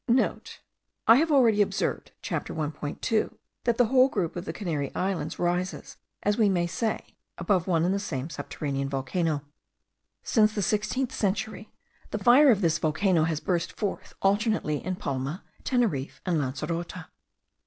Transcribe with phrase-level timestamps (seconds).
[1.07, 5.97] (I have already observed (Chapter 1.2) that the whole group of the Canary Islands rises,
[6.23, 9.43] as we may say, above one and the same submarine volcano.
[10.23, 11.69] Since the sixteenth century,
[12.09, 17.05] the fire of this volcano has burst forth alternately in Palma, Teneriffe, and Lancerote.